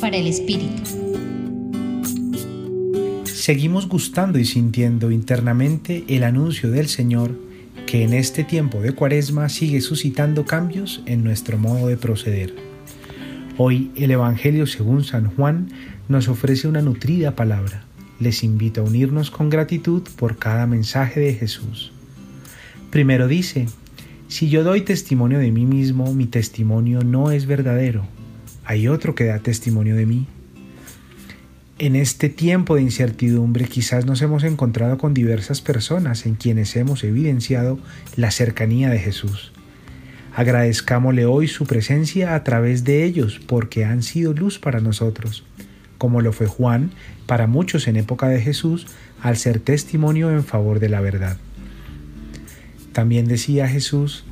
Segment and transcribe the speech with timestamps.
[0.00, 0.82] Para el Espíritu.
[3.24, 7.38] Seguimos gustando y sintiendo internamente el anuncio del Señor
[7.86, 12.52] que en este tiempo de cuaresma sigue suscitando cambios en nuestro modo de proceder.
[13.56, 15.68] Hoy el Evangelio según San Juan
[16.08, 17.84] nos ofrece una nutrida palabra.
[18.18, 21.92] Les invito a unirnos con gratitud por cada mensaje de Jesús.
[22.90, 23.66] Primero dice,
[24.26, 28.04] si yo doy testimonio de mí mismo, mi testimonio no es verdadero.
[28.64, 30.26] Hay otro que da testimonio de mí.
[31.78, 37.02] En este tiempo de incertidumbre quizás nos hemos encontrado con diversas personas en quienes hemos
[37.04, 37.78] evidenciado
[38.16, 39.52] la cercanía de Jesús.
[40.34, 45.44] Agradezcámosle hoy su presencia a través de ellos porque han sido luz para nosotros,
[45.98, 46.90] como lo fue Juan
[47.26, 48.86] para muchos en época de Jesús
[49.20, 51.38] al ser testimonio en favor de la verdad.
[52.92, 54.24] También decía Jesús,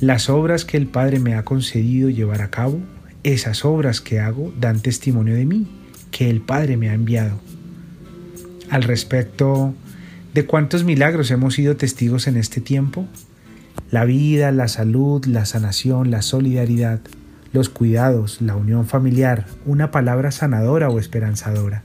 [0.00, 2.80] las obras que el Padre me ha concedido llevar a cabo,
[3.24, 5.66] esas obras que hago dan testimonio de mí,
[6.10, 7.40] que el Padre me ha enviado.
[8.70, 9.74] Al respecto
[10.34, 13.06] de cuántos milagros hemos sido testigos en este tiempo,
[13.90, 17.00] la vida, la salud, la sanación, la solidaridad,
[17.52, 21.82] los cuidados, la unión familiar, una palabra sanadora o esperanzadora.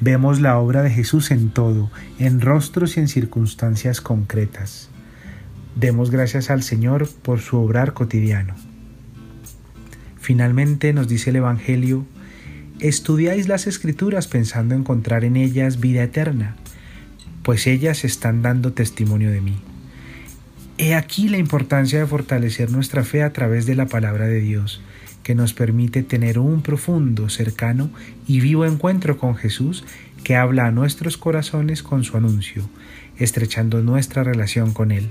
[0.00, 4.88] Vemos la obra de Jesús en todo, en rostros y en circunstancias concretas.
[5.76, 8.54] Demos gracias al Señor por su obrar cotidiano.
[10.30, 12.06] Finalmente nos dice el Evangelio,
[12.78, 16.54] estudiáis las escrituras pensando encontrar en ellas vida eterna,
[17.42, 19.56] pues ellas están dando testimonio de mí.
[20.78, 24.80] He aquí la importancia de fortalecer nuestra fe a través de la palabra de Dios,
[25.24, 27.90] que nos permite tener un profundo, cercano
[28.28, 29.82] y vivo encuentro con Jesús
[30.22, 32.70] que habla a nuestros corazones con su anuncio,
[33.18, 35.08] estrechando nuestra relación con Él.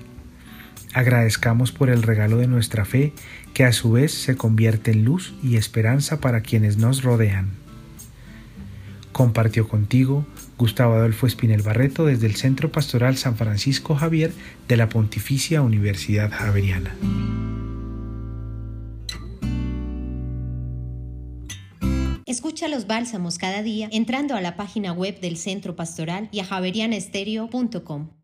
[0.93, 3.13] Agradezcamos por el regalo de nuestra fe,
[3.53, 7.51] que a su vez se convierte en luz y esperanza para quienes nos rodean.
[9.11, 10.25] Compartió contigo
[10.57, 14.31] Gustavo Adolfo Espinel Barreto desde el Centro Pastoral San Francisco Javier
[14.67, 16.95] de la Pontificia Universidad Javeriana.
[22.25, 26.45] Escucha los bálsamos cada día entrando a la página web del Centro Pastoral y a
[26.45, 28.18] javerianestereo.com.